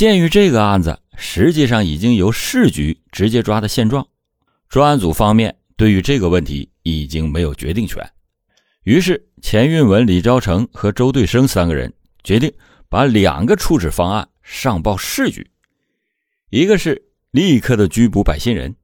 [0.00, 4.08] 鉴于这个案子实际上已经由市局直接抓的现状，
[4.66, 8.10] 专案组方面对于这个问题已经没有决定权。
[8.84, 11.92] 于是，钱运文、李昭成和周对生三个人
[12.24, 12.50] 决定
[12.88, 15.46] 把两个处置方案上报市局：
[16.48, 18.74] 一个是立刻的拘捕百姓人，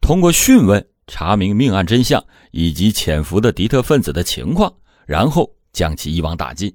[0.00, 4.72] 通过讯问查明命案真相以及潜伏的敌特分子的情况，
[5.06, 6.70] 然后将其一网打尽；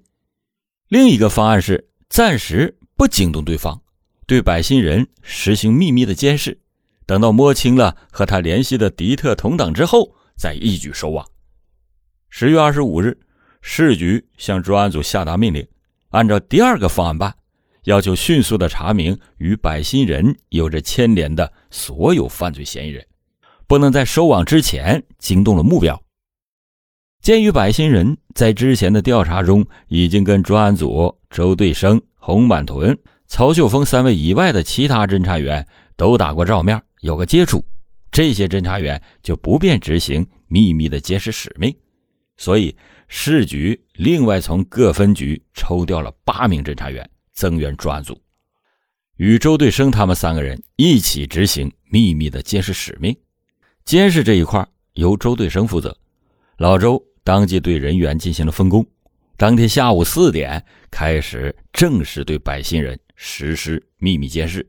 [0.90, 2.74] 另一个方案是暂时。
[2.98, 3.80] 不惊动对方，
[4.26, 6.60] 对百姓人实行秘密的监视，
[7.06, 11.24] 等到摸清了和他联系的敌特同党之后，再一举收网。
[12.30, 13.16] 十月二十五日，
[13.62, 15.66] 市局向专案组下达命令，
[16.10, 17.36] 按照第二个方案办，
[17.84, 23.06] 要求迅速的查明与百姓人有着牵连的所有犯罪嫌疑人，
[23.68, 26.02] 不能在收网之前惊动了目标。
[27.28, 32.02] 鉴于百姓人在之前的调查中已经跟专案组周对生。
[32.16, 35.68] 洪满屯、曹秀峰三位以外的其他侦查员
[35.98, 37.62] 都打过照面，有个接触，
[38.12, 41.76] 这些侦查员就不便执行秘密的监视使命，
[42.38, 42.74] 所以
[43.10, 48.18] 市局另外从各分局抽调了八名侦查员增援专案组，
[49.18, 53.14] 与周对生他们三个人一起执行秘密的监视使命。
[53.84, 55.98] 监视这一块由周对生负责，
[56.58, 58.88] 老周当即对人员进行了分工。
[59.36, 64.66] 当天下午四点开始正式对百姓人实施秘密监视。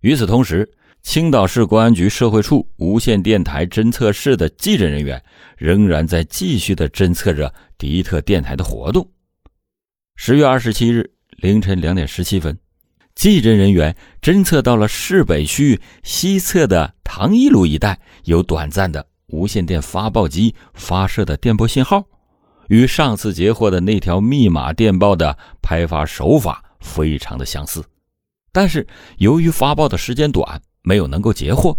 [0.00, 0.66] 与此同时，
[1.02, 5.22] 青岛市公安局社会处无线电台侦测室的技侦人员
[5.58, 9.06] 仍然在继续的侦测着迪特电台的活动。
[10.14, 12.58] 十月二十七日凌晨两点十七分，
[13.14, 22.04] 技侦人员侦测到了市北区西侧的唐一路一带有短暂的无线电发报机发射的电波信号。
[22.68, 27.84] 与上次截获的那条密码电报的拍发手法非常的相似，
[28.50, 28.84] 但是
[29.18, 31.78] 由于发报的时间短，没有能够截获。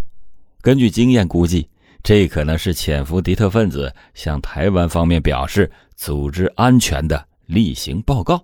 [0.61, 1.69] 根据经验估计，
[2.01, 8.41] 这可能是潜伏敌特分子向台湾方面表示组织安全的例行报告。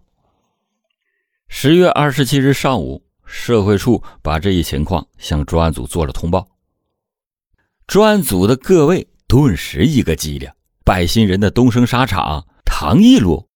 [1.47, 6.45] 十月二十七日上午，社会处把这一情况向专案组做了通报，
[7.93, 10.49] 专案组的各位顿时一个机灵。
[10.83, 13.47] 百姓人的东升沙场唐义路，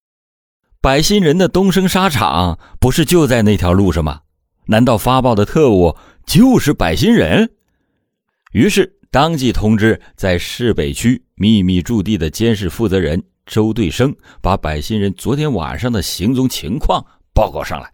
[0.79, 4.21] 百姓人的东升沙场不是就在那条路上吗？
[4.67, 5.97] 难道发报的特务
[6.27, 7.49] 就是百姓人？
[8.51, 17.03] 于是当即通知在市北区秘密驻地的监视负责人周对生，把百姓人昨天晚上的行踪情况
[17.33, 17.91] 报告上来。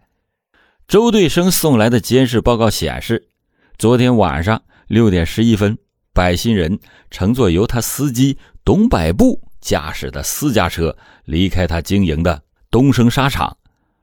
[0.86, 3.30] 周对生送来的监视报告显示，
[3.78, 5.78] 昨天晚上六点十一分，
[6.14, 6.78] 百姓人
[7.10, 8.38] 乘坐由他司机。
[8.64, 13.54] 董百步驾驶的私家车离开他经营的东升沙场，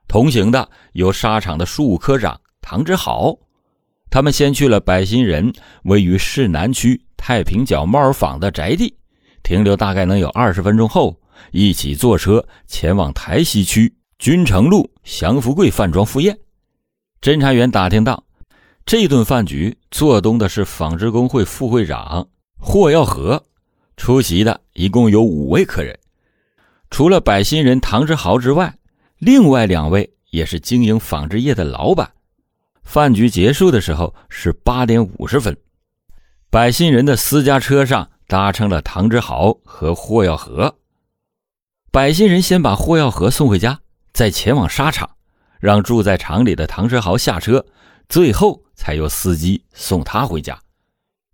[0.06, 3.36] 同行的有沙场的庶务科长唐之豪。
[4.08, 5.52] 他们先去了百新人
[5.82, 8.94] 位于市南区太平角帽儿坊的宅地，
[9.42, 11.18] 停留大概能有二十分钟后，
[11.50, 16.38] 一起坐车前往台西区君城路祥福贵饭庄赴宴。
[17.20, 18.22] 侦查员打听到，
[18.84, 22.28] 这顿饭局做东的是纺织工会副会长
[22.58, 23.42] 霍耀和。
[23.96, 25.96] 出席的一共有五位客人，
[26.90, 28.74] 除了百姓人唐之豪之外，
[29.18, 32.10] 另外两位也是经营纺织业的老板。
[32.82, 35.56] 饭局结束的时候是八点五十分，
[36.50, 40.74] 百姓人的私家车上搭乘了唐之豪和霍耀和。
[41.92, 43.78] 百姓人先把霍耀和送回家，
[44.12, 45.08] 再前往沙场，
[45.60, 47.64] 让住在厂里的唐之豪下车，
[48.08, 50.58] 最后才由司机送他回家。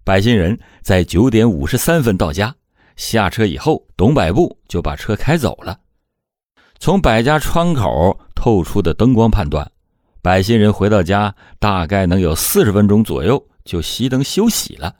[0.04, 2.54] 百姓人在九点五十三分到家，
[2.94, 5.80] 下车以后，董百步就把车开走了。
[6.78, 9.66] 从百家窗口透出的灯光判断，
[10.20, 14.94] 百姓人回到家大概能有四十分钟左右就熄灯休息了。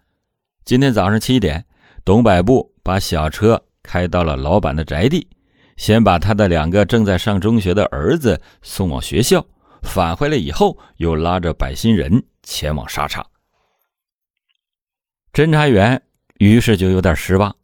[0.65, 1.67] 今天早上七点，
[2.03, 5.29] 董百步把小车开到了老板的宅地，
[5.77, 9.45] 先把他的两个正在上中学的儿子送往学校，
[9.83, 13.26] 返回来以后，又拉着百姓人前往沙场。
[15.32, 16.03] 侦查员
[16.38, 17.55] 于是就有点失望。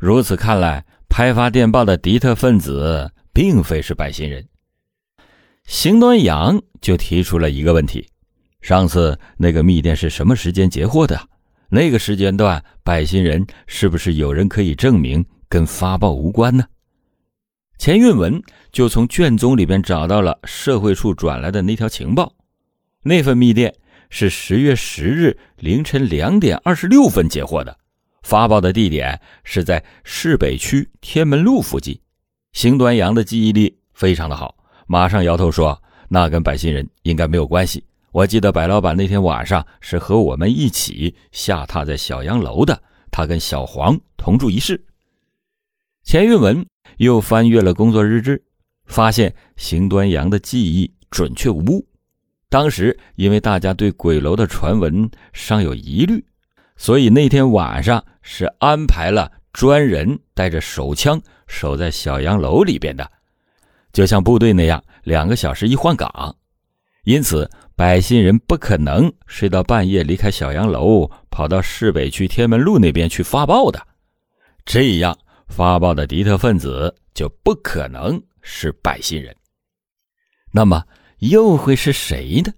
[0.00, 4.46] 如此看来，拍发电报的敌特分子并非是百姓人。
[5.64, 8.08] 邢端阳就提出了一个问题：
[8.60, 11.28] 上次那个密电是什么时间截获的？
[11.68, 16.64] 那个时间段，百姓人是不是有人可以证明跟发报无关呢？
[17.82, 18.40] 钱运文
[18.70, 22.32] 就从卷宗里边找到了社会处转来的那条情报，
[23.02, 23.74] 那份密电。
[24.08, 27.76] 是十月十日凌晨两点二十六分截获的，
[28.22, 31.98] 发报的地点是在市北区天门路附近。
[32.52, 34.54] 邢端阳的记忆力非常的好，
[34.86, 37.82] 马上摇头说：“那跟百姓人应该没有关系，
[38.12, 42.80] 我记得白老板那天晚上是和我们一起下榻在小洋楼的，
[43.10, 44.80] 他跟小黄同住一室。
[46.04, 46.64] 钱运文
[46.98, 48.42] 又翻阅了工作日志，
[48.86, 51.86] 发现邢端阳的记忆准确无误。
[52.48, 56.24] 当时因为大家对鬼楼的传闻尚有疑虑，
[56.76, 63.10] 所以那天晚上是安排了专人带着手枪守在小洋楼里边的，
[63.92, 66.36] 就像部队那样，两个小时一换岗。
[67.04, 67.50] 因此。
[67.74, 73.82] 百姓人不可能睡到半夜离开小洋楼，跑到市北区天门路那边去发报的。
[74.64, 75.18] 这样
[75.52, 79.36] 发报的敌特分子就不可能是百姓人。
[80.50, 80.82] 那么
[81.18, 82.50] 又会是谁呢？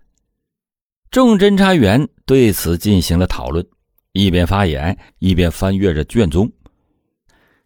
[1.11, 3.67] 众侦查员对此进行了讨论，
[4.12, 6.50] 一边发言一边翻阅着卷宗。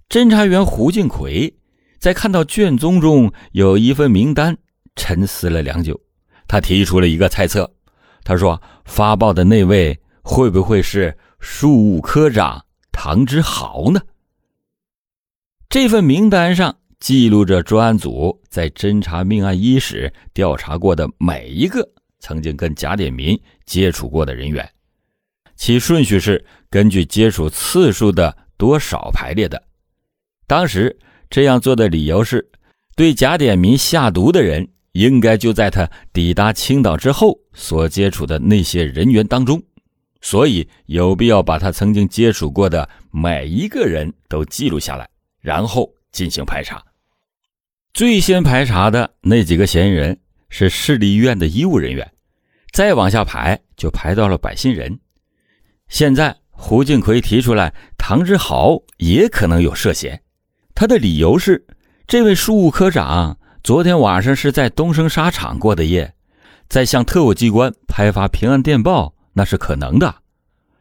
[0.08, 1.54] 侦查员胡敬奎
[1.98, 4.56] 在看到卷宗中有一份名单，
[4.96, 5.98] 沉思了良久。
[6.46, 7.70] 他提出了一个猜测，
[8.24, 14.00] 他说：“发报的那位会不会是庶务科长唐之豪呢？”
[15.70, 21.86] 这份名单上记录着专案组在侦查命案伊始调查过的每一个
[22.20, 24.66] 曾经跟贾典民接触过的人员，
[25.56, 29.62] 其顺序是根据接触次数的多少排列的。
[30.46, 30.98] 当时
[31.28, 32.50] 这样做的理由是，
[32.96, 34.68] 对贾典民下毒的人。
[34.92, 39.62] 应该就在他抵达青岛之后所接触的那些人员当中，
[40.22, 45.08] 所以有必要把他曾经接触过的每一个人都记录下来，
[45.48, 46.84] 然后进行排查。
[47.94, 52.12] 最先排查的那几个嫌疑人是市立医院的医务人员，
[52.70, 55.00] 再往下排就排到了百姓人。
[55.88, 60.20] 现在胡敬奎提出来，唐之豪也可能有涉嫌，
[60.74, 61.66] 他的理由是
[62.06, 63.38] 这位庶务科长。
[63.64, 66.14] 昨天晚上是在东升沙场过的夜，
[66.68, 70.14] 在向特务机关派发平安电报，那是可能的。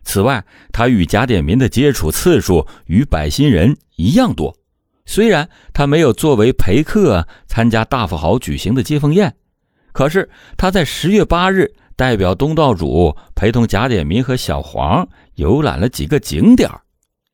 [0.08, 4.56] 此外，他与贾典民的接触次数与百心人一样多。
[5.06, 9.36] 虽然他没有作为陪客参加大富豪举行的接风宴，
[9.92, 16.70] 可是他在十月八日代表东道主陪同贾典民和小黄游览了几个景点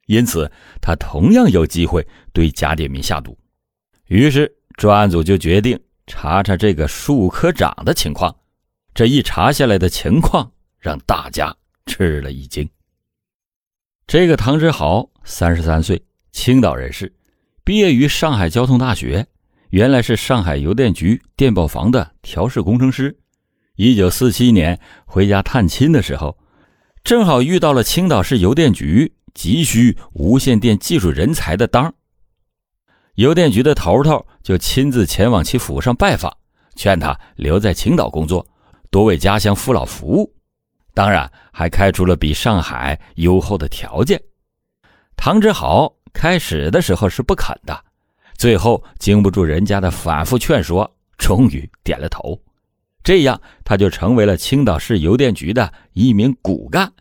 [0.07, 3.37] 因此他同样有机会对贾典民下毒。
[4.07, 4.51] 于是。
[4.75, 8.35] 专案组就决定查查这个树科长的情况。
[8.95, 11.55] 这一查下来的情况让大家
[11.85, 12.69] 吃了一惊。
[14.07, 17.13] 这个唐之豪，三十三岁，青岛人士，
[17.63, 19.25] 毕业于上海交通大学，
[19.69, 23.17] 原来是上海邮电局电报房的调试工程师。
[23.75, 26.37] 一九四七年回家探亲的时候，
[27.03, 31.93] 正好遇到了青岛市邮电局急需无线电技术人才的当
[33.15, 36.35] 邮电局的头头就亲自前往其府上拜访，
[36.75, 38.45] 劝他留在青岛工作，
[38.91, 40.32] 多为家乡父老服务。
[40.93, 44.21] 当然，还开出了比上海优厚的条件。
[45.15, 47.83] 唐之豪开始的时候是不肯的，
[48.37, 52.39] 最后经不住人家的反复劝说，终于点了头。
[53.03, 56.91] 这样，他就成为了青岛市邮电局的一名骨干。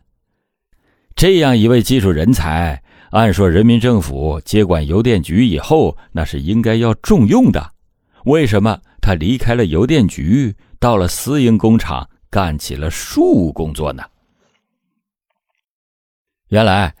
[1.15, 2.81] 这样一位技术人才。
[3.11, 7.71] 按说，人民政府接管邮电局以后，那是应该要重用的。
[8.25, 14.01] 为什么他离开了邮电局，到了私营工厂干起了庶务工作呢？
[16.47, 16.95] 原来，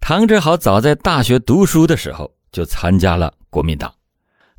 [0.00, 3.94] 唐志豪早在大学读书的时候就参加了国民党，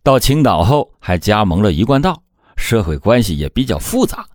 [0.01, 2.23] 到青岛后还加盟了一贯道，
[2.55, 4.25] 社会关系也比较复杂。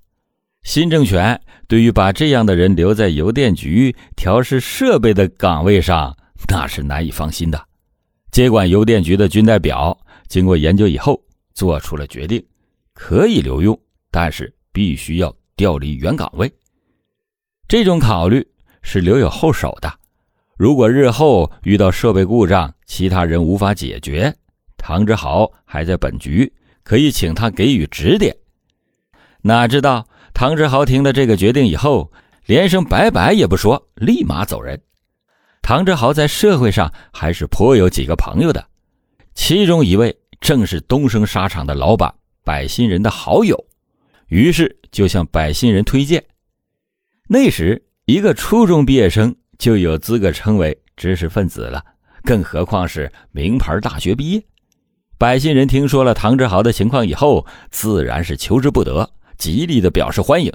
[0.62, 6.14] 新政权对于把这样的人留在邮电局调试设备的岗位上。
[6.48, 7.66] 那是难以放心的。
[8.30, 11.18] 接管邮电局的军代表经过研究以后，
[11.54, 12.44] 做出了决定：
[12.92, 13.78] 可以留用，
[14.10, 16.50] 但是必须要调离原岗位。
[17.66, 18.46] 这种考虑
[18.80, 19.92] 是留有后手的。
[20.56, 24.34] 如果日后遇到设备故障，其他人无法解决，
[24.78, 26.50] 唐之豪还在本局，
[26.82, 28.34] 可以请他给予指点。
[29.42, 32.10] 哪知道唐之豪听了这个决定以后，
[32.46, 34.80] 连声拜拜也不说，立马走人。
[35.60, 38.64] 唐志豪在社会上还是颇有几个朋友的，
[39.34, 43.67] 其中一位正是东升沙场的老板百心人的好友，
[44.28, 46.24] 于是就向百姓人推荐。
[47.28, 51.84] 那时一个初中毕业生就有资格称为知识分子了，
[52.22, 54.42] 更何况是名牌大学毕业。
[55.18, 60.52] 百姓人听说了唐志豪的情况以后，自然是求之不得，极力的表示欢迎。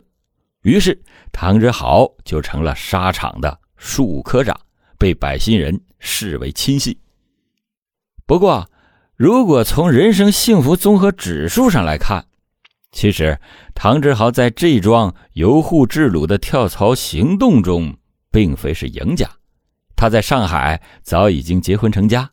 [0.61, 0.99] 于是
[1.31, 4.57] 唐志豪就成了沙场的庶科长。
[4.95, 6.97] 被百姓人视为亲信。
[8.25, 8.69] 不过，
[9.17, 12.25] 如果从人生幸福综合指数上来看，
[12.93, 13.37] 其实，
[13.73, 17.97] 唐志豪在这桩由沪至鲁的跳槽行动中，
[18.31, 19.27] 并非是赢家。
[19.95, 22.29] 他在上海早已经结婚成家，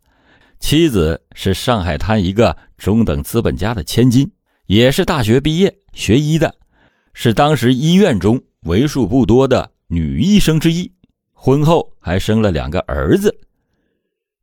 [0.61, 4.31] 妻子是上海滩一个中等资本家的千金，
[4.67, 6.55] 也是大学毕业学医的，
[7.15, 10.93] 是当时医院中为数不多的女医生之一。
[11.33, 13.35] 婚后还生了两个儿子。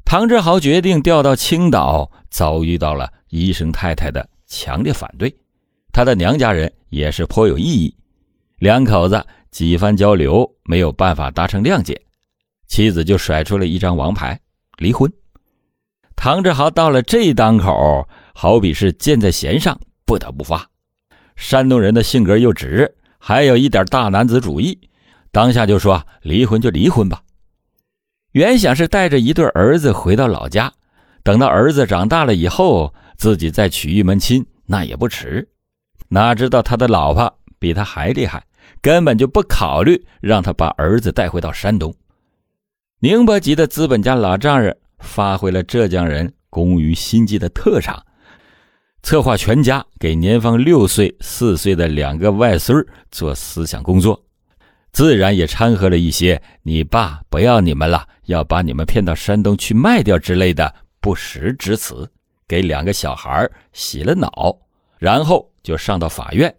[0.04, 5.38] 唐志豪决定调到青岛，遭遇到了医生太太的强烈反对，
[5.98, 7.96] 他的娘家人也是颇有异议，
[8.60, 12.00] 两口子几番交流没有办法达成谅解。
[12.68, 14.40] 妻子就甩出了一张王牌，
[14.78, 15.12] 离婚。
[16.16, 20.70] 唐志豪到了这当口，好比是箭在弦上，不得不发。
[21.36, 24.80] 山东人的性格又直，还有一点大男子主义，
[25.32, 27.24] 当下就说离婚就离婚吧。
[28.34, 30.72] 原想是带着一对儿子回到老家，
[31.24, 35.50] 等到儿子长大了以后，自己再娶一门亲，那也不迟。
[36.10, 38.44] 哪知道他的老婆比他还厉害，
[38.82, 41.94] 根本就不考虑让他把儿子带回到山东。
[43.00, 48.04] 宁波籍的资本家老丈人发挥了浙江人工于心计的特长，
[49.04, 54.24] 策划全家给年方六岁、四岁的两个外孙做思想工作，
[54.92, 62.10] 自然也掺和了一些“你爸不要你们了，要把你们骗到山东去卖掉”之类的不实之词，
[62.48, 64.58] 给两个小孩洗了脑，
[64.98, 66.56] 然后就上到法院。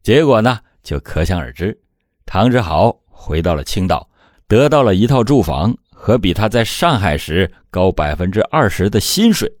[0.00, 1.76] 结果呢，就可想而知，
[2.24, 4.08] 唐志豪回到了青岛。
[4.46, 9.52] 得到了一套住房和比他在上海时高百分之二十的薪水，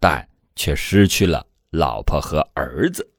[0.00, 0.26] 但
[0.56, 3.13] 却失去了老婆和儿子。